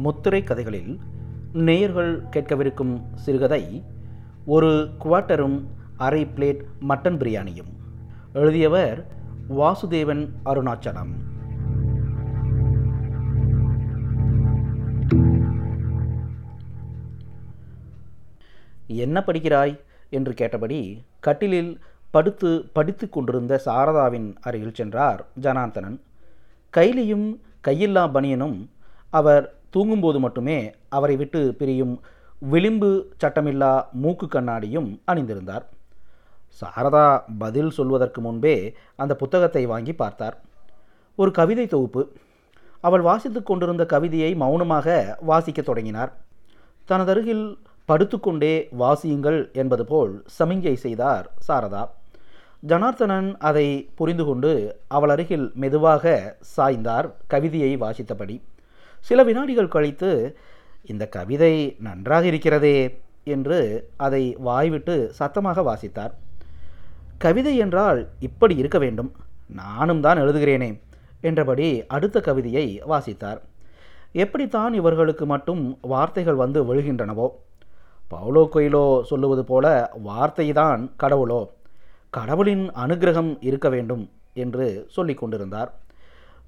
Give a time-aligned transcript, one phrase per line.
[0.00, 0.98] முத்திரை கதைகளில்
[1.52, 3.84] நேயர்கள் கேட்கவிருக்கும் சிறுகதை
[4.46, 5.64] ஒரு குவார்ட்டரும்
[5.96, 7.72] அரை பிளேட் மட்டன் பிரியாணியும்.
[8.32, 9.06] எழுதியவர்
[9.48, 11.12] வாசுதேவன் அருணாச்சலம்.
[18.86, 19.80] என்ன படிக்கிறாய்?
[20.10, 21.80] என்று கேட்டபடி கட்டிலில்
[22.10, 26.00] படுத்து படித்து கொண்டிருந்த சாரதாவின் அருகில் சென்றார் ஜனார்த்தனன்.
[26.76, 28.68] கைலியும் கையில்லா பனியனும்
[29.10, 32.00] அவர் தூங்கும்போது மட்டுமே அவரை விட்டு பிரியும்
[32.38, 32.90] விளிம்பு
[33.24, 35.64] சட்டமில்லா மூக்கு கண்ணாடியும் அணிந்திருந்தார்.
[36.60, 40.36] சாரதா பதில் சொல்வதற்கு முன்பே அந்த புத்தகத்தை வாங்கி பார்த்தார்.
[41.16, 42.02] ஒரு கவிதை தொகுப்பு.
[42.80, 46.12] அவள் வாசித்து கொண்டிருந்த கவிதையை மௌனமாக வாசிக்கத் தொடங்கினார்.
[46.88, 47.56] தனதருகில்
[47.88, 51.82] படுத்துக்கொண்டே வாசியுங்கள் என்பது போல் சமிஞ்சை செய்தார் சாரதா.
[52.66, 58.40] ஜனார்த்தனன் அதை புரிந்து கொண்டு அவள் அருகில் மெதுவாக சாய்ந்தார் கவிதையை வாசித்தபடி.
[59.00, 60.36] சில வினாடிகள் கழித்து
[60.84, 66.12] இந்த கவிதை நன்றாக இருக்கிறதே என்று அதை வாய்விட்டு சத்தமாக வாசித்தார்.
[67.18, 69.12] கவிதை என்றால் இப்படி இருக்க வேண்டும்.
[69.46, 70.80] நானும் தான் எழுதுகிறேனே
[71.20, 73.40] என்றபடி அடுத்த கவிதையை வாசித்தார்.
[74.12, 77.26] எப்படித்தான் இவர்களுக்கு மட்டும் வார்த்தைகள் வந்து விழுகின்றனவோ?
[78.10, 81.48] பவுலோ கொயிலோ சொல்லுவது போல வார்த்தைதான் கடவுளோ.
[82.10, 85.70] கடவுளின் அனுகிரகம் இருக்க வேண்டும் என்று சொல்லிக் கொண்டிருந்தார்.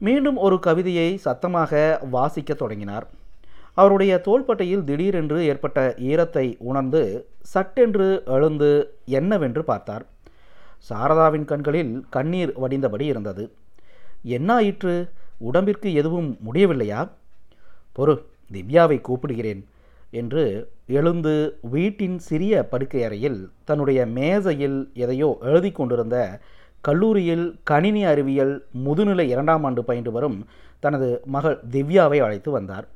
[0.06, 1.72] மீண்டும் ஒரு கவிதையை சத்தமாக
[2.12, 3.06] வாசிக்கத் தொடங்கினார்.
[3.74, 7.02] அவருடைய தோள்பட்டையில் திடீரென்று ஏற்பட்ட ஈரத்தை உணர்ந்து
[7.52, 8.70] சட்டென்று எழுந்து
[9.18, 10.04] என்னவென்று பார்த்தார்.
[10.88, 13.44] சாரதாவின் கண்களில் கண்ணீர் வடிந்தபடி இருந்தது.
[14.36, 14.94] என்ன ஆயிற்று?
[15.38, 17.00] உடம்பிற்கு எதுவும் முடியவில்லையா?
[17.96, 18.14] பொறு
[18.52, 19.62] திவ்யாவை கூப்பிடுகிறேன்
[20.10, 20.44] என்று
[20.86, 21.34] எழுந்து
[21.70, 26.16] வீட்டின் சிறிய படுக்கை அறையில் தன்னுடைய மேசையில் எதையோ எழுதி கொண்டிருந்த
[26.82, 30.46] கல்லூரியில் கணினி அறிவியல் முதுநிலை இரண்டாம் ஆண்டு பயின்று வரும்
[30.80, 32.88] தனது மகள் திவ்யாவை அழைத்து வந்தார்.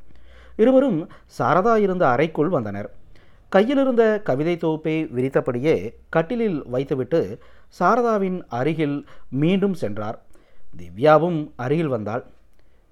[0.56, 2.90] இருவரும் சாரதா இருந்த அறைக்குள் வந்தனர்.
[3.48, 7.38] கையிலிருந்த கவிதை தொகுப்பை விரித்தபடியே கட்டிலில் வைத்துவிட்டு
[7.80, 10.22] சாரதாவின் அருகில் மீண்டும் சென்றார்.
[10.76, 12.24] திவ்யாவும் அருகில் வந்தாள்.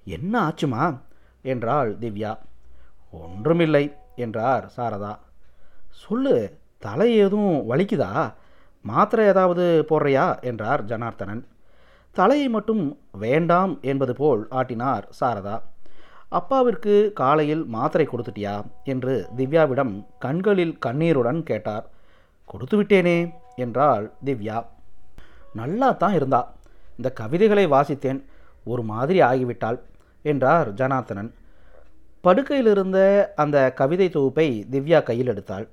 [0.05, 0.99] என்ன ஆச்சுமா?
[1.43, 2.39] என்றாள் திவ்யா.
[3.11, 5.19] ஒன்றுமில்லை என்றார் சாரதா.
[5.91, 8.35] சொல்லு தலை எதுவும் வலிக்குதா?
[8.85, 10.43] மாத்திரை ஏதாவது போடுறியா?
[10.43, 11.45] என்றார் ஜனார்த்தனன்.
[12.13, 15.61] தலையை மட்டும் வேண்டாம் என்பது போல் ஆட்டினார் சாரதா.
[16.29, 18.65] அப்பாவிற்கு காலையில் மாத்திரை கொடுத்துட்டியா?
[18.85, 21.87] என்று திவ்யாவிடம் கண்களில் கண்ணீருடன் கேட்டார்.
[22.45, 24.67] கொடுத்து விட்டேனே என்றாள் திவ்யா.
[25.55, 26.53] நல்லா தான் இருந்தா.
[26.97, 28.25] இந்த கவிதைகளை வாசித்தேன்.
[28.65, 29.79] ஒரு மாதிரி ஆகிவிட்டாள்
[30.23, 31.33] என்றார் ஜனார்த்தனன்.
[32.21, 32.99] படுக்கையில் இருந்த
[33.37, 35.69] அந்த கவிதை தொகுப்பை திவ்யா கையில் எடுத்தாள்.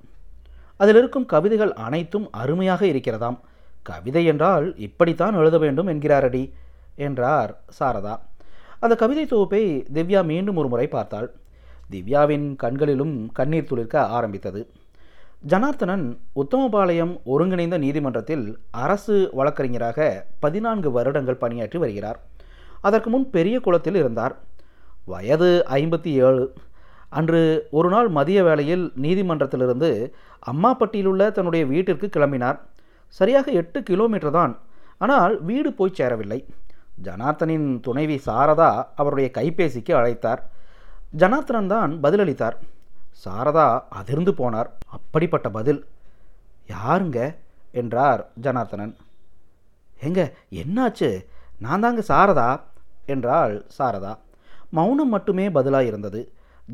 [0.82, 3.38] அதில் இருக்கும் கவிதைகள் அனைத்தும் அருமையாக இருக்கிறதாம்.
[3.82, 6.44] கவிதை என்றால் இப்படித்தான் எழுத வேண்டும் என்கிறாரடி
[7.06, 8.14] என்றார் சாரதா.
[8.80, 9.62] அந்த கவிதை தொகுப்பை
[9.94, 11.28] திவ்யா மீண்டும் ஒரு முறை பார்த்தாள்.
[11.92, 14.60] திவ்யாவின் கண்களிலும் கண்ணீர் துளிர்க்க ஆரம்பித்தது.
[15.50, 16.04] ஜனார்த்தனன்
[16.40, 18.44] உத்தமபாளையம் ஒருங்கிணைந்த நீதிமன்றத்தில்
[18.84, 20.08] அரசு வழக்கறிஞராக
[20.44, 22.18] பதினான்கு வருடங்கள் பணியாற்றி வருகிறார்.
[22.80, 24.34] அதற்கு முன் பெரிய குளத்தில் இருந்தார்.
[25.04, 26.44] வயது ஐம்பத்தி ஏழு.
[27.18, 27.40] அன்று
[27.78, 29.90] ஒரு நாள் மதிய வேளையில் நீதிமன்றத்திலிருந்து
[30.52, 32.58] அம்மாப்பட்டியிலுள்ள தன்னுடைய வீட்டிற்கு கிளம்பினார்.
[33.18, 34.52] சரியாக எட்டு கிலோமீட்டர் தான்.
[35.04, 36.38] ஆனால் வீடு போய் சேரவில்லை.
[37.06, 40.42] ஜனார்த்தனின் துணைவி சாரதா அவருடைய கைபேசிக்கு அழைத்தார்.
[41.22, 42.56] ஜனார்த்தனன் தான் பதிலளித்தார்.
[43.24, 43.66] சாரதா
[44.00, 44.68] அதிர்ந்து போனார்.
[44.96, 45.80] அப்படிப்பட்ட பதில்.
[46.74, 47.18] யாருங்க?
[47.80, 48.94] என்றார் ஜனார்த்தனன்.
[50.08, 50.20] எங்க
[50.62, 51.10] என்னாச்சு?
[51.64, 52.50] நான் தாங்க சாரதா
[53.06, 54.12] என்றாள் சாரதா.
[54.70, 56.20] மௌனம் மட்டுமே பதிலாக இருந்தது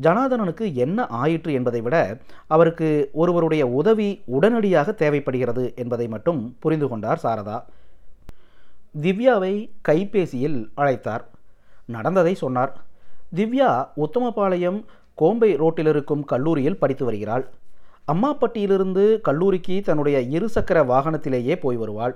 [0.01, 2.17] ஜனார்தனனுக்கு என்ன ஆயிற்று என்பதை விட
[2.47, 7.63] அவருக்கு ஒருவருடைய உதவி உடனடியாக தேவைப்படுகிறது என்பதை மட்டும் புரிந்து கொண்டார் சாரதா.
[9.01, 11.25] திவ்யாவை கைபேசியில் அழைத்தார்.
[11.85, 12.77] நடந்ததை சொன்னார்.
[13.35, 14.83] திவ்யா உத்தமபாளையம்
[15.13, 17.49] கோம்பை ரோட்டில் இருக்கும் கல்லூரியில் படித்து வருகிறாள்.
[18.07, 22.15] அம்மாப்பட்டியிலிருந்து கல்லூரிக்கு தன்னுடைய இருசக்கர வாகனத்திலேயே போய் வருவாள்.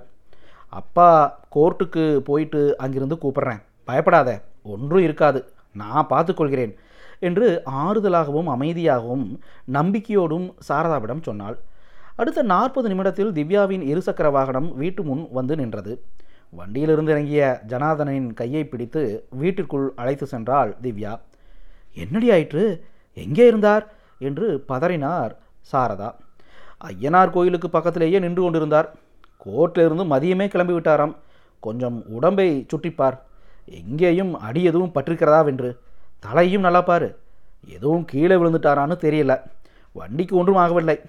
[0.70, 3.62] அப்பா கோர்ட்டுக்கு போயிட்டு அங்கிருந்து கூப்பிட்றேன்.
[3.84, 5.46] பயப்படாத ஒன்றும் இருக்காது.
[5.74, 6.76] நான் பார்த்துக்கொள்கிறேன்.
[7.20, 9.40] என்று ஆறுதலாகவும் அமைதியாகவும்
[9.74, 11.58] நம்பிக்கையோடும் சாரதாவிடம் சொன்னாள்.
[12.16, 16.04] அடுத்த நாற்பது நிமிடத்தில் திவ்யாவின் இருசக்கர வாகனம் வீட்டு முன் வந்து நின்றது.
[16.50, 21.20] வண்டியிலிருந்து இறங்கிய ஜனார்தனின் கையை பிடித்து வீட்டிற்குள் அழைத்து சென்றாள் திவ்யா.
[21.94, 22.86] என்னடி ஆயிற்று?
[23.14, 23.94] எங்கே இருந்தார்?
[24.20, 25.32] என்று பதறினார்
[25.72, 26.16] சாரதா.
[26.84, 28.96] ஐயனார் கோயிலுக்கு பக்கத்திலேயே நின்று கொண்டிருந்தார்.
[29.46, 31.16] கோர்ட்டிலிருந்து மதியமே கிளம்பி விட்டாராம்
[31.60, 33.20] கொஞ்சம் உடம்பை சுற்றிப்பார்.
[33.66, 35.78] எங்கேயும் அடி எதுவும் பற்றிருக்கிறதாவென்று
[36.24, 37.20] தலையும் நல்லா பாரு.
[37.68, 39.42] எதுவும் கீழே விழுந்துட்டாரான்னு தெரியல.
[39.94, 41.00] வண்டிக்கு ஒன்றும் ஆகவில்லை.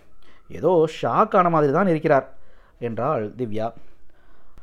[0.48, 2.34] ஏதோ ஷாக் ஆன மாதிரி தான் இருக்கிறார்
[2.78, 3.72] என்றாள் திவ்யா.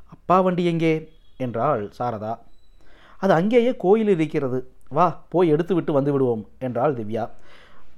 [0.07, 1.11] அப்பா வண்டி எங்கே?
[1.37, 2.37] என்றாள் சாரதா.
[3.17, 4.71] அது அங்கேயே கோயில் இருக்கிறது.
[4.87, 7.29] வா போய் எடுத்து விட்டு வந்து விடுவோம் என்றாள் திவ்யா.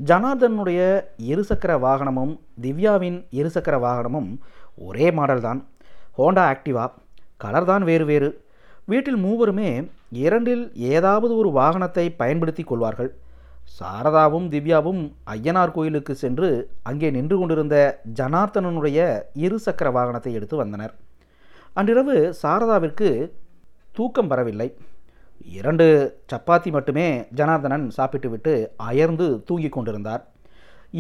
[0.06, 0.80] ஜனார்தனுடைய
[1.18, 4.40] இருசக்கர வாகனமும் திவ்யாவின் இருசக்கர வாகனமும்
[4.78, 5.68] ஒரே மாடல் தான்
[6.18, 6.92] ஹோண்டா ஆக்டிவா.
[7.38, 8.43] கலர் தான் வேறு வேறு.
[8.92, 9.70] வீட்டில் மூவருமே
[10.24, 10.64] இரண்டில்
[10.94, 13.12] ஏதாவது ஒரு வாகனத்தை பயன்படுத்தி கொள்வார்கள்.
[13.80, 15.02] சாரதாவும் திவ்யாவும்
[15.36, 16.50] ஐயனார் கோயிலுக்கு சென்று
[16.90, 17.76] அங்கே நின்று கொண்டிருந்த
[18.20, 18.98] ஜனார்த்தனனுடைய
[19.46, 20.94] இருசக்கர வாகனத்தை எடுத்து வந்தனர்.
[21.80, 23.08] அன்றிரவு சாரதாவிற்கு
[23.98, 24.68] தூக்கம் வரவில்லை.
[25.60, 25.88] இரண்டு
[26.32, 27.08] சப்பாத்தி மட்டுமே
[27.40, 28.54] ஜனார்தனன் சாப்பிட்டுவிட்டு
[28.90, 30.22] அயர்ந்து தூங்கிக் கொண்டிருந்தார்.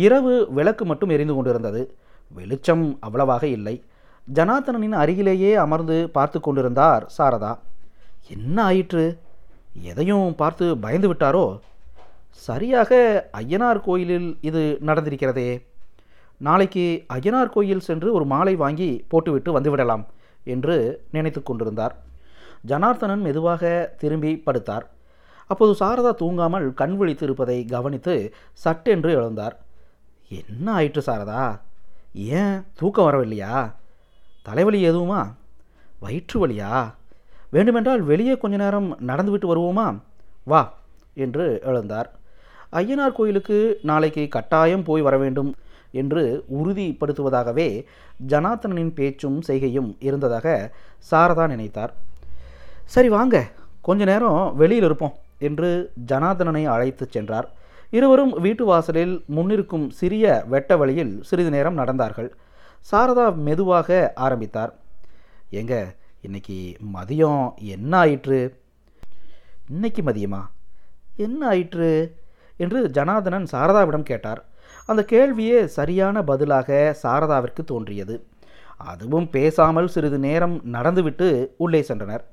[0.06, 1.83] இரவு விளக்கு மட்டும் எரிந்து கொண்டிருந்தது.
[2.38, 3.75] வெளிச்சம் அவ்வளவாக இல்லை.
[4.38, 7.53] ஜனார்தனனின் அருகிலேயே அமர்ந்து பார்த்து கொண்டிருந்தார் சாரதா.
[8.27, 9.19] என்ன ஆயிற்று?
[9.81, 11.59] எதையும் பார்த்து பயந்து விட்டாரோ?
[12.29, 15.63] சரியாக ஐயனார் கோயிலில் இது நடந்திருக்கிறதே.
[16.37, 20.05] நாளைக்கு ஐயனார் கோயில் சென்று ஒரு மாலை வாங்கி போட்டுவிட்டு வந்துவிடலாம்
[20.43, 21.95] என்று நினைத்து கொண்டிருந்தார்.
[22.65, 24.81] ஜனார்த்தனன் மெதுவாக திரும்பி படுத்தார்.
[25.47, 29.55] அப்போது சாரதா தூங்காமல் கண் விழித்து இருப்பதை கவனித்து சட்டென்று எழுந்தார்.
[30.29, 31.59] என்ன ஆயிற்று சாரதா?
[32.13, 33.73] ஏன் தூக்கம் வரவில்லையா?
[34.41, 35.33] தலைவலி எதுவுமா?
[35.99, 36.93] வயிற்று வலியா?
[37.53, 39.88] வேண்டுமென்றால் வெளியே கொஞ்ச நேரம் நடந்துவிட்டு வருவோமா?
[40.51, 40.61] வா
[41.25, 42.09] என்று எழுந்தார்.
[42.79, 43.57] ஐயனார் கோயிலுக்கு
[43.89, 45.51] நாளைக்கு கட்டாயம் போய் வர வேண்டும்
[46.01, 46.23] என்று
[46.59, 47.67] உறுதிப்படுத்துவதாகவே
[48.27, 50.47] ஜனார்த்தனனின் பேச்சும் செய்கையும் இருந்ததாக
[51.11, 51.94] சாரதா நினைத்தார்.
[52.85, 53.35] சரி வாங்க
[53.81, 55.15] கொஞ்ச நேரம் வெளியில் இருப்போம்
[55.47, 55.69] என்று
[56.11, 57.47] ஜனார்தனனை அழைத்துச் சென்றார்.
[57.97, 62.29] இருவரும் வீட்டு வாசலில் முன்னிருக்கும் சிறிய வெட்ட வழியில் சிறிது நேரம் நடந்தார்கள்.
[62.91, 64.71] சாரதா மெதுவாக ஆரம்பித்தார்.
[65.51, 65.75] ஏங்க
[66.23, 68.59] இன்னைக்கு மதியம் என்ன ஆயிற்று?
[69.69, 70.41] இன்னைக்கு மதியமா?
[71.15, 72.15] என்ன ஆயிற்று?
[72.57, 74.45] என்று ஜனார்தனன் சாரதாவிடம் கேட்டார்.
[74.85, 78.25] அந்த கேள்வியே சரியான பதிலாக சாரதாவிற்கு தோன்றியது.
[78.77, 82.23] அதுவும் பேசாமல் சிறிது நேரம் நடந்துவிட்டு உள்ளே சென்றனர்.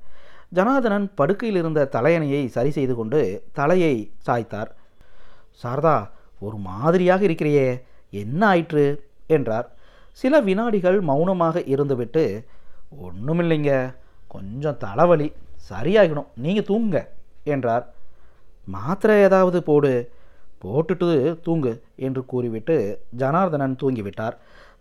[0.49, 4.71] ஜனார்தனன் படுக்கையில் இருந்த தலையணையை சரி செய்து கொண்டு தலையை சாய்த்தார்.
[5.63, 6.09] சாரதா
[6.39, 9.09] ஒரு மாதிரியாக இருக்கிறியே என்ன ஆயிற்று?
[9.27, 9.75] என்றார்.
[10.11, 12.43] சில வினாடிகள் மௌனமாக இருந்துவிட்டு
[12.91, 13.73] ஒன்றுமில்லைங்க
[14.33, 15.27] கொஞ்சம் தலைவலி
[15.69, 17.01] சரியாகிடும் நீங்கள் தூங்குங்க
[17.53, 17.85] என்றார்.
[18.75, 19.91] மாத்திரை ஏதாவது போடு
[20.63, 21.07] போட்டுட்டு
[21.45, 21.71] தூங்கு
[22.07, 22.75] என்று கூறிவிட்டு
[23.21, 24.35] ஜனார்தனன் தூங்கிவிட்டார்.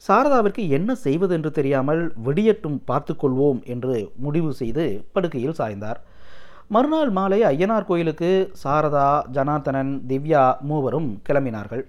[0.06, 4.84] சாரதாவிற்கு என்ன செய்வதென்று தெரியாமல் விடியட்டும் பார்த்துக்கொள்வோம் என்று முடிவு செய்து
[5.14, 6.00] படுக்கையில் சாய்ந்தார்.
[6.74, 8.30] மறுநாள் மாலை ஐயனார் கோயிலுக்கு
[8.62, 11.82] சாரதா ஜனார்த்தனன் திவ்யா மூவரும் கிளம்பினார்கள்.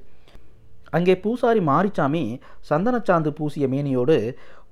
[0.97, 2.23] அங்கே பூசாரி மாரிச்சாமி
[2.69, 4.17] சந்தனச்சாந்து பூசிய மேனியோடு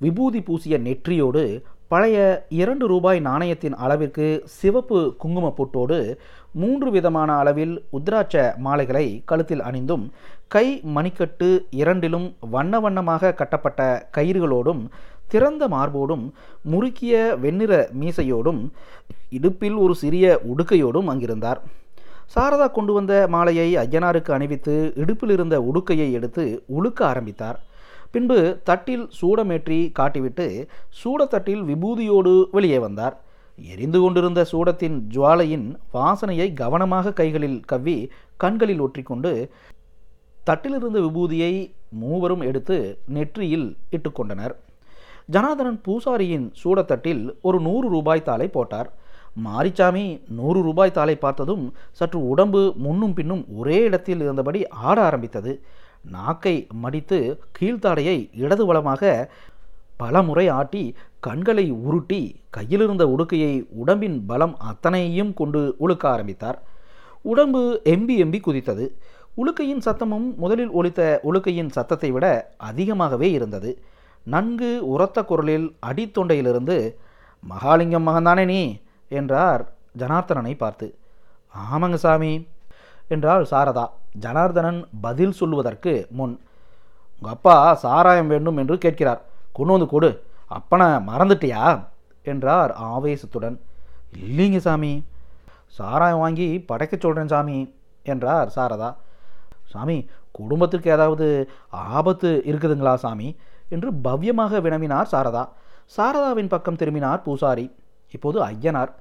[0.01, 1.44] விபூதி பூசிய நெற்றியோடு
[1.88, 2.18] பழைய
[2.60, 4.25] இரண்டு ரூபாய் நாணயத்தின் அளவிற்கு
[4.57, 5.98] சிவப்பு குங்கும பொட்டோடு
[6.54, 10.06] மூன்று விதமான அளவில் உத்ராட்ச மாலைகளை கழுத்தில் அணிந்தும்
[10.48, 10.66] கை
[10.96, 11.50] மணிக்கட்டு
[11.81, 13.81] இரண்டிலும் வண்ண வண்ணமாக கட்டப்பட்ட
[14.18, 14.84] கயிறுகளோடும்
[15.34, 16.25] திறந்த மார்போடும்
[16.72, 17.13] முறுக்கிய
[17.44, 18.62] வெண்ணிற மீசையோடும்
[19.38, 21.60] இடுப்பில் ஒரு சிறிய உடுக்கையோடும் அங்கிருந்தார்.
[22.36, 26.45] சாரதா கொண்டு வந்த மாலையை ஐயனாருக்கு அணிவித்து இடுப்பில் இருந்த உடுக்கையை எடுத்து
[26.78, 27.60] உழுக்க ஆரம்பித்தார்.
[28.14, 30.46] பின்பு தட்டில் சூடமேற்றி காட்டிவிட்டு
[31.00, 33.16] சூடத்தட்டில் விபூதியோடு வெளியே வந்தார்.
[33.74, 37.98] எரிந்து கொண்டிருந்த சூடத்தின் ஜுவாலையின் வாசனையை கவனமாக கைகளில் கவ்வி
[38.44, 39.32] கண்களில் ஒற்றிக்கொண்டு
[40.48, 41.54] தட்டிலிருந்த விபூதியை
[42.02, 42.78] மூவரும் எடுத்து
[43.16, 44.56] நெற்றியில் இட்டுக்கொண்டனர்
[45.34, 48.90] ஜனார்தனன் பூசாரியின் சூடத்தட்டில் ஒரு நூறு ரூபாய் தாளை போட்டார்.
[49.46, 50.06] மாரிச்சாமி
[50.38, 51.66] நூறு ரூபாய் தாளை பார்த்ததும்
[52.00, 55.54] சற்று உடம்பு முன்னும் பின்னும் ஒரே இடத்தில் இருந்தபடி ஆட ஆரம்பித்தது.
[56.02, 59.32] நாக்கை மடித்து கீழ்த்தாடையை இடது வளமாக
[59.98, 66.62] பலமுறை ஆட்டி கண்களை உருட்டி கையிலிருந்த உடுக்கையை உடம்பின் பலம் அத்தனையும் கொண்டு உழுக்க ஆரம்பித்தார்.
[67.22, 68.86] உடம்பு எம்பி எம்பி குதித்தது.
[69.38, 73.84] உழுக்கையின் சத்தமும் முதலில் ஒலித்த உழுக்கையின் சத்தத்தை விட அதிகமாகவே இருந்தது.
[74.24, 76.96] நன்கு உரத்த குரலில் அடித்தொண்டையிலிருந்து
[77.50, 78.80] மகாலிங்கம் மகன்தானே நீ?
[79.10, 80.96] என்றார் ஜனார்த்தனனை பார்த்து.
[81.72, 82.48] ஆமாங்க சாமி
[83.08, 83.86] என்றாள் சாரதா.
[84.19, 86.40] ஜனார்தனன் பதில் சொல்லுவதற்கு முன்
[87.16, 89.21] உங்கள் அப்பா சாராயம் வேண்டும் என்று கேட்கிறார்.
[89.52, 90.23] கொண்டு வந்து கொடு.
[90.49, 91.88] அப்பனை மறந்துட்டியா?
[92.23, 93.57] என்றார் ஆவேசத்துடன்.
[94.23, 95.06] இல்லைங்க சாமி.
[95.68, 97.73] சாராயம் வாங்கி படைக்க சொல்கிறேன் சாமி
[98.04, 98.95] என்றார் சாரதா.
[99.69, 103.35] சாமி குடும்பத்திற்கு ஏதாவது ஆபத்து இருக்குதுங்களா சாமி?
[103.69, 105.49] என்று பவ்யமாக வினவினார் சாரதா.
[105.97, 107.76] சாரதாவின் பக்கம் திரும்பினார் பூசாரி.
[108.11, 108.92] இப்போது ஐயனார்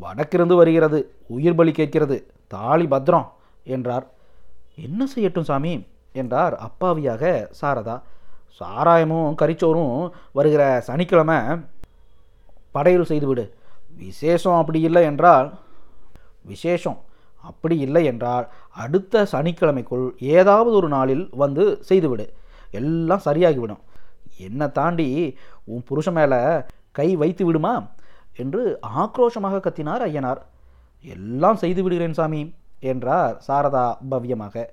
[0.00, 1.14] வடக்கிருந்து வருகிறது.
[1.26, 2.30] உயிர் பலி கேட்கிறது.
[2.46, 3.32] தாலி பத்திரம்
[3.64, 4.06] என்றார்.
[4.82, 5.86] என்ன செய்யட்டும் சாமி?
[6.12, 8.00] என்றார் அப்பாவியாக சாரதா.
[8.60, 11.36] சாராயமும் கரிச்சோறும் வருகிற சனிக்கிழமை
[12.72, 13.54] படையல் செய்துவிடு.
[13.96, 15.58] விசேஷம் அப்படி இல்லை என்றால்
[16.42, 16.98] விசேஷம்
[17.42, 22.32] அப்படி இல்லை என்றால் அடுத்த சனிக்கிழமைக்குள் ஏதாவது ஒரு நாளில் வந்து செய்துவிடு.
[22.70, 23.82] எல்லாம் சரியாகிவிடும்.
[24.38, 26.60] என்னை தாண்டி உன் புருஷன் மேலே
[26.92, 27.86] கை வைத்து விடுமா?
[28.36, 30.40] என்று ஆக்ரோஷமாக கத்தினார் ஐயனார்.
[31.00, 32.54] எல்லாம் செய்து விடுகிறேன் சாமி.
[32.80, 34.64] என்றார் சாரதா பவ்யமாக.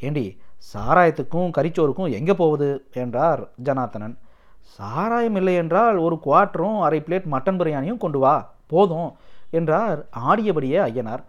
[0.00, 0.36] ஏண்டி
[0.74, 2.84] சாராயத்துக்கும் கரிச்சோருக்கும் எங்கே போகுது?
[2.92, 4.16] என்றார் ஜனார்த்தனன்.
[4.62, 9.10] சாராயம் இல்லை என்றால் ஒரு குவாட்டரும் அரை பிளேட் மட்டன் பிரியாணியும் கொண்டு வா போதும்
[9.50, 11.22] என்றார் ஆடியபடியே ஐயனார்.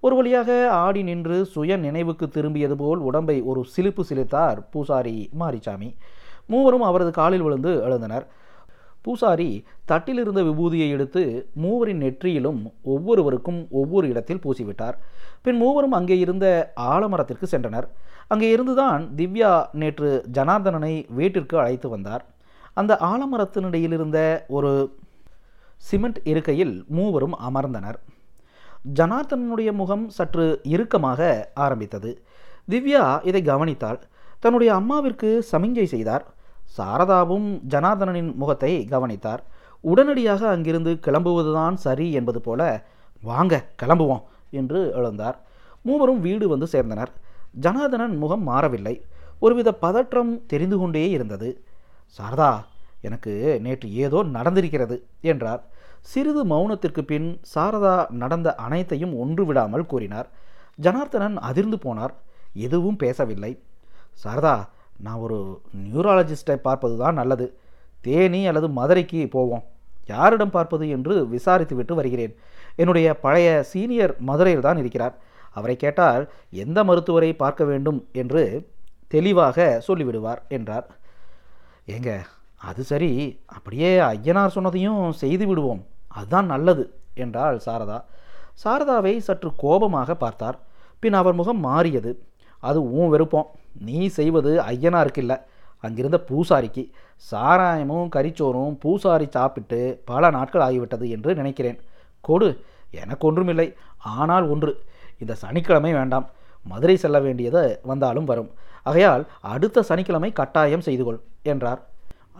[0.00, 5.94] ஒரு வழியாக ஆடி நின்று சுய நினைவுக்கு திரும்பியது போல் உடம்பை ஒரு சிலிப்பு சிலித்தார் பூசாரி மாரிச்சாமி.
[6.46, 8.26] மூவரும் அவரது காலில் விழுந்து எழுந்தனர்.
[9.02, 11.22] பூசாரி தட்டிலிருந்த விபூதியை எடுத்து
[11.62, 12.60] மூவரின் நெற்றியிலும்
[12.94, 14.96] ஒவ்வொருவருக்கும் ஒவ்வொரு இடத்தில் பூசிவிட்டார்.
[15.44, 16.46] பின் மூவரும் அங்கே இருந்த
[16.92, 17.86] ஆலமரத்திற்கு சென்றனர்.
[18.28, 19.52] அங்கே இருந்துதான் திவ்யா
[19.82, 22.24] நேற்று ஜனார்தனனை வீட்டிற்கு அழைத்து வந்தார்.
[22.80, 24.18] அந்த ஆலமரத்தினிடையில் இருந்த
[24.56, 24.72] ஒரு
[25.88, 27.98] சிமெண்ட் இருக்கையில் மூவரும் அமர்ந்தனர்.
[28.98, 32.10] ஜனார்தனனுடைய முகம் சற்று இறுக்கமாக ஆரம்பித்தது.
[32.70, 34.00] திவ்யா இதை கவனித்தாள்.
[34.40, 36.24] தன்னுடைய அம்மாவிற்கு சமிஞ்சை செய்தார்.
[36.76, 39.42] சாரதாவும் ஜனார்தனனின் முகத்தை கவனித்தார்.
[39.84, 42.60] உடனடியாக அங்கிருந்து கிளம்புவதுதான் சரி என்பது போல
[43.22, 45.36] வாங்க கிளம்புவோம் என்று எழுந்தார்.
[45.82, 47.12] மூவரும் வீடு வந்து சேர்ந்தனர்.
[47.64, 48.94] ஜனார்தனன் முகம் மாறவில்லை.
[49.38, 51.50] ஒருவித பதற்றம் தெரிந்து கொண்டே இருந்தது.
[52.18, 52.52] சாரதா
[53.00, 55.62] எனக்கு நேற்று ஏதோ நடந்திருக்கிறது என்றார்.
[56.00, 60.28] சிறிது மௌனத்திற்கு பின் சாரதா நடந்த அனைத்தையும் ஒன்று விடாமல் கூறினார்.
[60.82, 62.14] ஜனார்த்தனன் அதிர்ந்து போனார்.
[62.66, 63.52] எதுவும் பேசவில்லை.
[64.24, 64.54] சாரதா
[65.02, 67.46] நான் ஒரு நியூராலஜிஸ்டை பார்ப்பது தான் நல்லது.
[68.00, 69.64] தேனி அல்லது மதுரைக்கு போவோம்.
[70.06, 72.34] யாரிடம் பார்ப்பது என்று விசாரித்துவிட்டு வருகிறேன்.
[72.76, 75.14] என்னுடைய பழைய சீனியர் மதுரையில் தான் இருக்கிறார்.
[75.52, 78.08] அவரை கேட்டால் எந்த மருத்துவரை பார்க்க வேண்டும்?
[78.12, 78.68] என்று
[79.08, 80.86] தெளிவாக சொல்லிவிடுவார் என்றார்.
[81.86, 82.10] ஏங்க
[82.56, 83.40] அது சரி.
[83.46, 85.82] அப்படியே ஐயனார் சொன்னதையும் செய்து விடுவோம்.
[86.08, 87.98] அதுதான் நல்லது என்றாள் சாரதா.
[88.64, 90.58] சாரதாவை சற்று கோபமாக பார்த்தார்.
[90.98, 92.12] பின் அவர் முகம் மாறியது.
[92.60, 93.48] அது உன் விருப்பம்
[93.88, 95.36] நீ செய்வது ஐயனாருக்கு இல்லை
[95.80, 96.82] அங்கிருந்த பூசாரிக்கு
[97.30, 101.78] சாராயமும் கரிச்சோறும் பூசாரி சாப்பிட்டு பல நாட்கள் ஆகிவிட்டது என்று நினைக்கிறேன்.
[102.20, 102.48] கொடு
[102.90, 103.68] எனக்கு ஒன்றுமில்லை.
[104.00, 104.72] ஆனால் ஒன்று
[105.18, 106.26] இந்த சனிக்கிழமை வேண்டாம்.
[106.64, 108.50] மதுரை செல்ல வேண்டியது வந்தாலும் வரும்.
[108.82, 111.80] ஆகையால் அடுத்த சனிக்கிழமை கட்டாயம் செய்து கொள் என்றார்.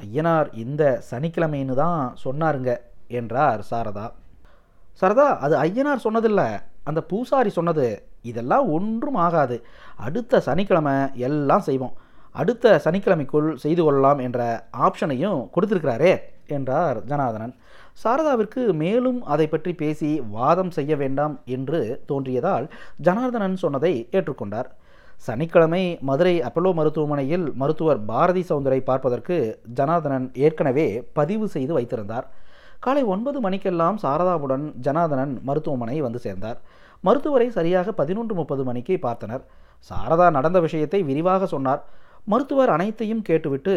[0.02, 2.72] ஐயனார் இந்த சனிக்கிழமைன்னு தான் சொன்னாருங்க
[3.08, 4.06] என்றார் சாரதா.
[5.00, 6.48] சாரதா அது ஐயனார் சொன்னதில்லை.
[6.84, 7.86] அந்த பூசாரி சொன்னது
[8.22, 9.56] இதெல்லாம் ஒன்றும் ஆகாது.
[10.06, 10.94] அடுத்த சனிக்கிழமை
[11.28, 11.94] எல்லாம் செய்வோம்.
[12.40, 14.40] அடுத்த சனிக்கிழமைக்குள் செய்து கொள்ளலாம் என்ற
[14.86, 16.12] ஆப்ஷனையும் கொடுத்திருக்கிறாரே
[16.56, 17.54] என்றார் ஜனார்தனன்.
[18.02, 22.66] சாரதாவிற்கு மேலும் அதை பற்றி பேசி வாதம் செய்ய வேண்டாம் என்று தோன்றியதால்
[23.06, 24.68] ஜனார்தனன் சொன்னதை ஏற்றுக்கொண்டார்.
[25.26, 29.36] சனிக்கிழமை மதுரை அப்பல்லோ மருத்துவமனையில் மருத்துவர் பாரதி சௌந்தரை பார்ப்பதற்கு
[29.78, 30.86] ஜனார்தனன் ஏற்கனவே
[31.18, 32.28] பதிவு செய்து வைத்திருந்தார்.
[32.84, 36.60] காலை ஒன்பது மணிக்கெல்லாம் சாரதாவுடன் ஜனார்தனன் மருத்துவமனை வந்து சேர்ந்தார்.
[37.06, 39.42] மருத்துவரை சரியாக பதினொன்று முப்பது மணிக்கு பார்த்தனர்.
[39.90, 41.82] சாரதா நடந்த விஷயத்தை விரிவாக சொன்னார்.
[42.24, 43.74] மருத்துவர் அனைத்தையும் கேட்டுவிட்டு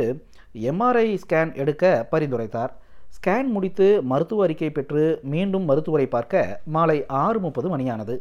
[0.69, 2.71] எம்ஆர்ஐ ஸ்கேன் எடுக்க பரிந்துரைத்தார்.
[3.15, 5.03] ஸ்கேன் முடித்து மருத்துவ அறிக்கை பெற்று
[5.33, 8.15] மீண்டும் மருத்துவரை பார்க்க மாலை ஆறு முப்பது மணியானது.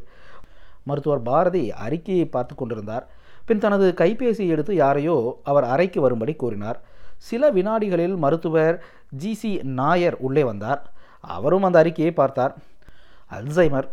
[0.84, 3.04] மருத்துவர் பாரதி அறிக்கையை பார்த்து கொண்டிருந்தார்.
[3.46, 5.16] பின் தனது கைபேசி எடுத்து யாரையோ
[5.50, 6.78] அவர் அறைக்கு வரும்படி கூறினார்.
[7.28, 8.76] சில வினாடிகளில் மருத்துவர்
[9.22, 10.80] ஜிசி நாயர் உள்ளே வந்தார்.
[11.36, 12.54] அவரும் அந்த அறிக்கையை பார்த்தார்.
[13.38, 13.88] Alzheimer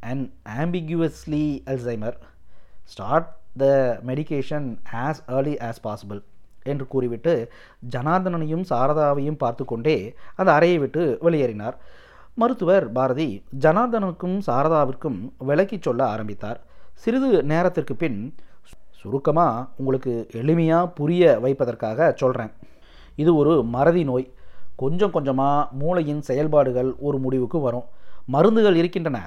[0.00, 0.26] and
[0.58, 2.18] ambiguously Alzheimer
[2.84, 3.64] start the
[4.06, 4.68] medication
[5.04, 6.20] as early as possible
[6.64, 7.34] என்று கூறிவிட்டு
[7.94, 11.76] ஜனார்தனனையும் சாரதாவையும் பார்த்து கொண்டே அந்த அறையை விட்டு வெளியேறினார்.
[12.34, 13.28] மருத்துவர் பாரதி
[13.64, 16.60] ஜனார்தனுக்கும் சாரதாவிற்கும் விளக்கி சொல்ல ஆரம்பித்தார்.
[16.94, 18.34] சிறிது நேரத்திற்கு பின்
[19.00, 22.52] சுருக்கமாக உங்களுக்கு எளிமையாக புரிய வைப்பதற்காக சொல்கிறேன்
[23.16, 24.26] இது ஒரு மறதி நோய்.
[24.76, 27.86] கொஞ்சம் கொஞ்சமாக மூளையின் செயல்பாடுகள் ஒரு முடிவுக்கு வரும்.
[28.26, 29.18] மருந்துகள் இருக்கின்றன.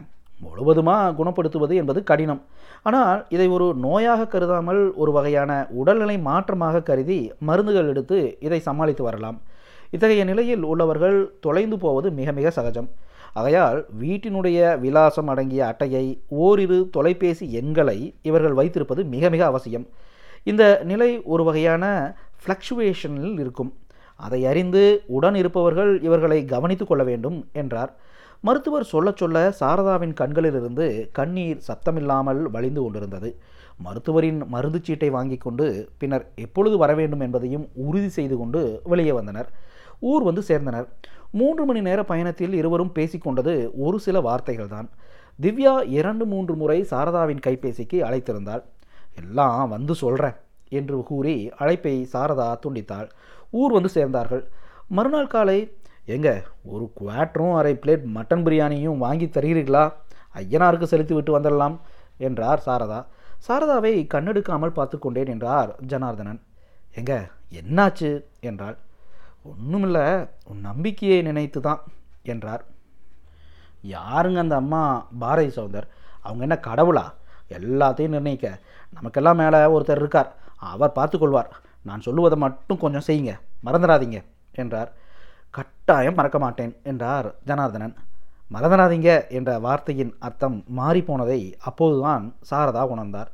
[0.45, 2.41] முழுவதுமாக குணப்படுத்துவது என்பது கடினம்.
[2.89, 7.19] ஆனால் இதை ஒரு நோயாக கருதாமல் ஒரு வகையான உடல்நிலை மாற்றமாக கருதி
[7.49, 9.39] மருந்துகள் எடுத்து இதை சமாளித்து வரலாம்.
[9.95, 12.89] இத்தகைய நிலையில் உள்ளவர்கள் தொலைந்து போவது மிக மிக சகஜம்.
[13.39, 16.05] ஆகையால் வீட்டினுடைய விலாசம் அடங்கிய அட்டையை
[16.45, 17.97] ஓரிரு தொலைபேசி எண்களை
[18.29, 19.85] இவர்கள் வைத்திருப்பது மிக மிக அவசியம்.
[20.51, 21.83] இந்த நிலை ஒரு வகையான
[22.41, 23.71] ஃப்ளக்ஷுவேஷனில் இருக்கும்.
[24.19, 24.83] அதை அறிந்து
[25.17, 27.91] உடன் இருப்பவர்கள் இவர்களை கவனித்து கொள்ள வேண்டும் என்றார்.
[28.41, 33.29] மருத்துவர் சொல்ல சொல்ல சாரதாவின் கண்களிலிருந்து கண்ணீர் சத்தமில்லாமல் வழிந்து கொண்டிருந்தது.
[33.85, 35.65] மருத்துவரின் மருந்து சீட்டை வாங்கி கொண்டு
[35.97, 39.49] பின்னர் எப்பொழுது வர வேண்டும் என்பதையும் உறுதி செய்து கொண்டு வெளியே வந்தனர்.
[39.99, 40.87] ஊர் வந்து சேர்ந்தனர்.
[41.31, 43.53] மூன்று மணி நேர பயணத்தில் இருவரும் பேசிக்கொண்டது
[43.85, 44.89] ஒரு சில வார்த்தைகள் தான்
[45.41, 48.63] திவ்யா இரண்டு மூன்று முறை சாரதாவின் கைபேசிக்கு அழைத்திருந்தாள்.
[49.21, 50.37] எல்லாம் வந்து சொல்கிறேன்
[50.69, 53.09] என்று கூறி அழைப்பை சாரதா துண்டித்தாள்.
[53.59, 54.43] ஊர் வந்து சேர்ந்தார்கள்.
[54.87, 55.57] மறுநாள் காலை
[56.05, 56.29] எங்க
[56.71, 59.83] ஒரு குவாட்டரும் அரை பிளேட் மட்டன் பிரியாணியும் வாங்கி தருகிறீர்களா?
[60.35, 61.75] ஐயனாருக்கு செலுத்தி விட்டு வந்துடலாம்
[62.17, 62.99] என்றார் சாரதா.
[63.47, 66.41] சாரதாவை கண்ணெடுக்காமல் பார்த்து கொண்டேன் என்றார் ஜனார்தனன்.
[66.95, 67.13] எங்க
[67.59, 68.11] என்னாச்சு?
[68.39, 68.77] என்றாள்.
[69.51, 69.99] ஒன்றுமில்ல
[70.43, 71.81] உன் நம்பிக்கையை நினைத்து தான்
[72.23, 72.63] என்றார்.
[73.95, 74.81] யாருங்க அந்த அம்மா
[75.19, 75.87] பாரதி சௌந்தர்?
[76.21, 77.05] அவங்க என்ன கடவுளா?
[77.57, 78.47] எல்லாத்தையும் நிர்ணயிக்க
[78.91, 80.29] நமக்கெல்லாம் மேலே ஒருத்தர் இருக்கார்.
[80.73, 81.49] அவர் பார்த்துக்கொள்வார்
[81.87, 83.33] நான் சொல்லுவதை மட்டும் கொஞ்சம் செய்யுங்க
[83.67, 84.19] மறந்துடாதீங்க
[84.61, 84.89] என்றார்.
[85.57, 87.95] கட்டாயம் மறக்க மாட்டேன் என்றார் ஜனார்தனன்.
[88.53, 93.29] மறந்துடாதீங்க என்ற வார்த்தையின் அர்த்தம் மாறிப்போனதை அப்போதுதான் சாரதா உணர்ந்தார்.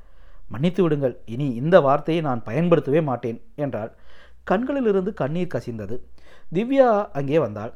[0.54, 3.92] மன்னித்து விடுங்கள் இனி இந்த வார்த்தையை நான் பயன்படுத்தவே மாட்டேன் என்றாள்.
[4.44, 5.96] கண்களிலிருந்து கண்ணீர் கசிந்தது.
[6.56, 6.88] திவ்யா
[7.20, 7.74] அங்கே வந்தாள்.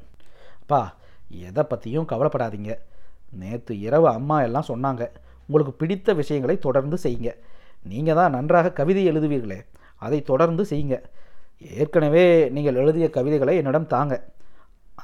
[0.61, 0.81] அப்பா
[1.47, 2.71] எதை பற்றியும் கவலைப்படாதீங்க.
[3.41, 5.03] நேற்று இரவு அம்மா எல்லாம் சொன்னாங்க
[5.47, 7.31] உங்களுக்கு பிடித்த விஷயங்களை தொடர்ந்து செய்யுங்க.
[7.91, 9.59] நீங்கள் தான் நன்றாக கவிதை எழுதுவீர்களே.
[10.05, 10.97] அதை தொடர்ந்து செய்யுங்க.
[11.81, 14.13] ஏற்கனவே நீங்கள் எழுதிய கவிதைகளை என்னிடம் தாங்க.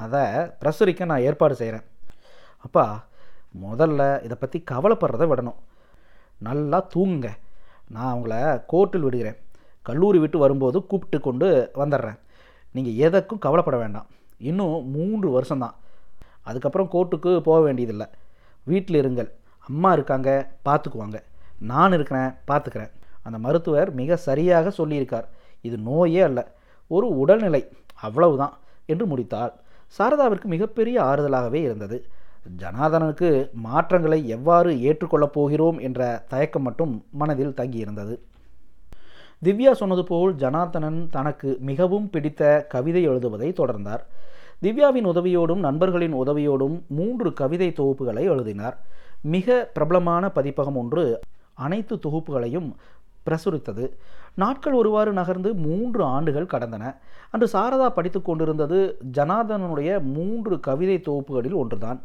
[0.04, 0.24] அதை
[0.62, 1.86] பிரசுரிக்க நான் ஏற்பாடு செய்கிறேன்
[2.66, 2.86] அப்பா
[3.66, 5.60] முதல்ல இதை பற்றி கவலைப்படுறத விடணும்.
[6.48, 7.30] நல்லா தூங்குங்க.
[7.96, 8.34] நான் அவங்கள
[8.72, 9.38] கோர்ட்டில் விடுகிறேன்.
[9.88, 11.48] கல்லூரி விட்டு வரும்போது கூப்பிட்டு கொண்டு
[11.82, 12.20] வந்துடுறேன்
[12.76, 14.08] நீங்கள் எதற்கும் கவலைப்பட வேண்டாம்.
[14.50, 15.76] இன்னும் மூன்று வருஷம்தான்.
[16.48, 18.08] அதுக்கப்புறம் கோர்ட்டுக்கு போக வேண்டியதில்லை.
[18.72, 19.30] வீட்டில் இருங்கள்.
[19.70, 20.30] அம்மா இருக்காங்க
[20.68, 21.18] பார்த்துக்குவாங்க
[21.72, 22.92] நான் இருக்கிறேன் பார்த்துக்கிறேன்
[23.22, 25.28] அந்த மருத்துவர் மிக சரியாக சொல்லியிருக்கார்.
[25.62, 26.52] இது நோயே அல்ல
[26.88, 29.54] ஒரு உடல்நிலை அவ்வளவுதான் என்று முடித்தார்.
[29.98, 32.06] சாரதாவிற்கு மிகப்பெரிய ஆறுதலாகவே இருந்தது.
[32.58, 38.20] ஜனாதனனுக்கு மாற்றங்களை எவ்வாறு ஏற்றுக்கொள்ளப் போகிறோம் என்ற தயக்கம் மட்டும் மனதில் தங்கியிருந்தது.
[39.44, 44.04] திவ்யா சொன்னது போல் ஜனார்த்தனன் தனக்கு மிகவும் பிடித்த கவிதை எழுதுவதை தொடர்ந்தார்.
[44.62, 48.78] திவ்யாவின் உதவியோடும் நண்பர்களின் உதவியோடும் மூன்று கவிதை தொகுப்புகளை எழுதினார்.
[49.22, 51.20] மிக பிரபலமான பதிப்பகம் ஒன்று
[51.54, 52.72] அனைத்து தொகுப்புகளையும்
[53.30, 53.86] பிரசுரித்தது.
[54.36, 56.96] நாட்கள் ஒருவாறு நகர்ந்து மூன்று ஆண்டுகள் கடந்தன.
[57.32, 58.80] அன்று சாரதா படித்து கொண்டிருந்தது
[59.18, 62.02] ஜனார்தனனுடைய மூன்று கவிதை தொகுப்புகளில் ஒன்றுதான்.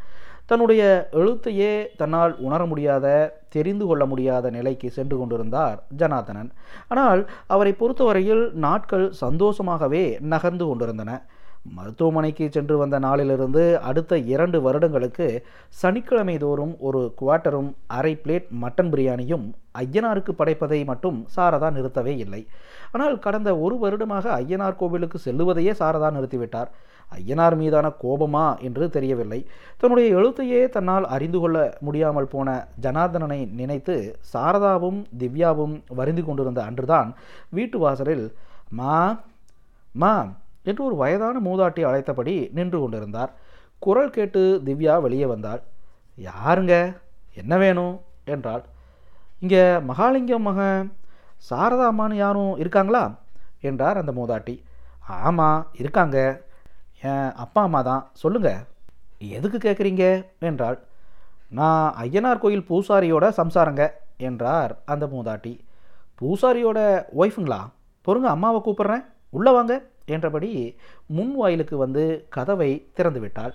[0.46, 3.06] தன்னுடைய எழுத்தையே தன்னால் உணர முடியாத
[3.48, 6.50] தெரிந்து கொள்ள முடியாத நிலைக்கு சென்று கொண்டிருந்தார் ஜனார்தனன்
[6.88, 11.22] ஆனால் அவரை பொறுத்தவரையில் நாட்கள் சந்தோஷமாகவே நகர்ந்து கொண்டிருந்தன.
[11.76, 15.26] மருத்துவமனைக்கு சென்று வந்த நாளிலிருந்து அடுத்த இரண்டு வருடங்களுக்கு
[15.82, 19.46] சனிக்கிழமை தோறும் ஒரு குவார்ட்டரும் அரை பிளேட் மட்டன் பிரியாணியும்
[19.82, 22.42] ஐயனாருக்கு படைப்பதை மட்டும் சாரதா நிறுத்தவே இல்லை.
[22.92, 26.70] ஆனால் கடந்த ஒரு வருடமாக ஐயனார் கோவிலுக்கு செல்லுவதையே சாரதா நிறுத்திவிட்டார்.
[27.18, 29.40] ஐயனார் மீதான கோபமா என்று தெரியவில்லை.
[29.80, 32.48] தன்னுடைய எழுத்தையே தன்னால் அறிந்து கொள்ள முடியாமல் போன
[32.86, 33.96] ஜனார்தனனை நினைத்து
[34.32, 37.10] சாரதாவும் திவ்யாவும் வருந்து கொண்டிருந்த அன்றுதான்
[37.58, 38.26] வீட்டு வாசலில்
[38.80, 38.96] மா
[40.02, 40.14] மா
[40.64, 43.32] என்று ஒரு வயதான மூதாட்டி அழைத்தபடி நின்று கொண்டிருந்தார்.
[43.78, 45.62] குரல் கேட்டு திவ்யா வெளியே வந்தாள்.
[46.18, 46.74] யாருங்க?
[47.34, 48.00] என்ன வேணும்?
[48.24, 48.62] என்றாள்.
[49.40, 50.92] இங்கே மகாலிங்கம் மகன்
[51.50, 53.14] சாரதா அம்மான்னு யாரும் இருக்காங்களா?
[53.60, 54.62] என்றார் அந்த மூதாட்டி.
[55.06, 56.46] ஆமாம் இருக்காங்க.
[57.00, 58.10] என் அப்பா அம்மா தான்.
[58.12, 58.62] சொல்லுங்கள்
[59.18, 60.04] எதுக்கு கேட்குறீங்க
[60.38, 60.78] என்றாள்.
[61.50, 65.58] நான் ஐயனார் கோயில் பூசாரியோட சம்சாரங்க என்றார் அந்த மூதாட்டி.
[66.20, 67.60] பூசாரியோட ஒய்ஃபுங்களா?
[68.02, 69.04] பொறுங்க அம்மாவை கூப்பிட்றேன்.
[69.30, 69.74] உள்ளே வாங்க.
[70.06, 73.54] என்றபடி முன் வாயிலுக்கு வந்து கதவை திறந்து விட்டாள்.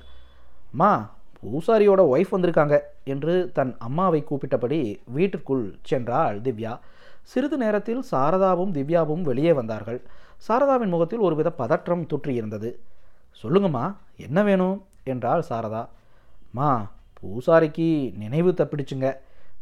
[0.72, 6.80] மா பூசாரியோட ஒய்ஃப் வந்திருக்காங்க என்று தன் அம்மாவை கூப்பிட்டபடி வீட்டிற்குள் சென்றாள் திவ்யா.
[7.24, 10.02] சிறிது நேரத்தில் சாரதாவும் திவ்யாவும் வெளியே வந்தார்கள்.
[10.48, 12.76] சாரதாவின் முகத்தில் ஒருவித பதற்றம் தொற்றியிருந்தது.
[13.44, 14.86] சொல்லுங்கம்மா என்ன வேணும்?
[15.04, 15.88] என்றாள் சாரதா.
[16.52, 19.18] மா பூசாரிக்கு நினைவு தப்பிடுச்சுங்க.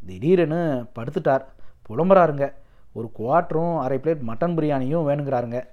[0.07, 1.45] திடீரென்னு படுத்துட்டார்.
[1.89, 2.53] புலம்புறாருங்க.
[2.93, 5.67] ஒரு குவாட்டரும் அரை பிளேட் மட்டன் பிரியாணியும் வேணுங்கிறாருங்க.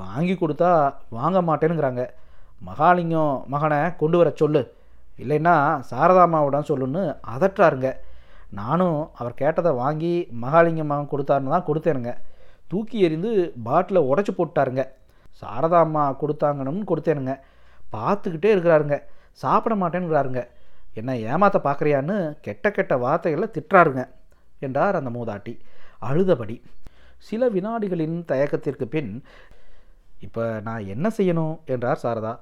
[0.00, 0.70] வாங்கி கொடுத்தா
[1.18, 2.02] வாங்க மாட்டேனுங்கிறாங்க
[2.68, 4.62] மகாலிங்கம் மகனை கொண்டு வர சொல்லு.
[5.22, 5.54] இல்லைன்னா
[5.90, 7.02] சாரதாமாவிடம் சொல்லுன்னு
[7.34, 7.88] அதட்டுறாருங்க.
[8.58, 12.12] நானும் அவர் கேட்டதை வாங்கி மகாலிங்கம் மகன் கொடுத்தாருன்னு தான் கொடுத்தேனுங்க.
[12.70, 13.30] தூக்கி எறிந்து
[13.66, 14.82] பாட்டிலை உடச்சி போட்டாருங்க
[15.40, 17.34] சாரதாம்மா கொடுத்தாங்கன்னு கொடுத்தேனுங்க.
[17.94, 18.96] பார்த்துக்கிட்டே இருக்கிறாருங்க.
[19.42, 20.42] சாப்பிட மாட்டேனுங்கிறாருங்க
[21.00, 24.02] என்னை ஏமாத்த பார்க்குறியான்னு கெட்ட கெட்ட வார்த்தைகளை திட்டுறாருங்க
[24.66, 25.54] என்றார் அந்த மூதாட்டி.
[26.08, 26.56] அழுதபடி.
[27.28, 29.12] சில வினாடிகளின் தயக்கத்திற்கு பின்
[30.26, 31.54] இப்போ நான் என்ன செய்யணும்?
[31.74, 32.32] என்றார் சாரதா.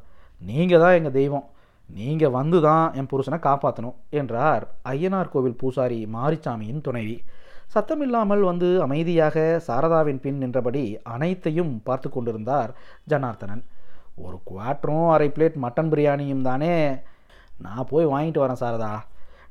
[0.48, 1.46] நீங்கள் தான் எங்கள் தெய்வம்.
[1.88, 7.16] நீங்கள் வந்து தான் என் புருஷனை காப்பாற்றணும் என்றார் ஐயனார் கோவில் பூசாரி மாரிச்சாமியின் துணைவி.
[7.74, 9.36] சத்தமில்லாமல் வந்து அமைதியாக
[9.66, 10.84] சாரதாவின் பின் நின்றபடி
[11.14, 12.70] அனைத்தையும் பார்த்து கொண்டிருந்தார்
[13.12, 13.62] ஜனார்த்தனன்.
[14.24, 16.74] ஒரு குவாட்டரும் அரை பிளேட் மட்டன் பிரியாணியும் தானே?
[17.64, 18.92] நான் போய் வாங்கிட்டு வரேன் சாரதா.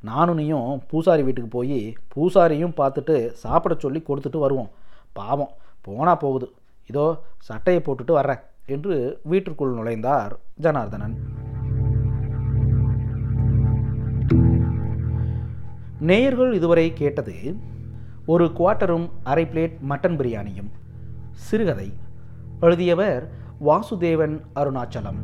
[0.10, 1.80] நானும் நீயும் பூசாரி வீட்டுக்கு போய்
[2.14, 4.72] பூசாரியும் பார்த்துட்டு சாப்பிட சொல்லி கொடுத்துட்டு வருவோம்.
[5.20, 5.54] பாவம்
[5.88, 6.48] போனால் போகுது.
[6.88, 11.16] இதோ சட்டையை போட்டுட்டு வர்றேன் என்று வீட்டிற்குள் நுழைந்தார் ஜனார்தனன்.
[16.00, 17.56] நேயர்கள் இதுவரை கேட்டது
[18.26, 20.72] ஒரு குவார்ட்டரும் அரை பிளேட் மட்டன் பிரியாணியும்.
[21.32, 21.94] சிறுகதை
[22.60, 23.32] எழுதியவர்
[23.66, 25.22] வாசுதேவன் அருணாச்சலம்.